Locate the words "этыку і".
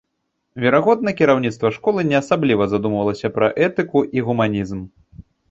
3.69-4.27